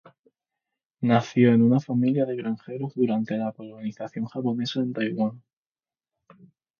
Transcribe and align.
Nació 1.01 1.51
de 1.51 1.57
una 1.57 1.79
familia 1.79 2.25
de 2.25 2.35
granjeros 2.35 2.95
durante 2.95 3.37
la 3.37 3.51
colonización 3.51 4.25
japonesa 4.25 4.79
en 4.79 4.93
Taiwán. 4.93 5.43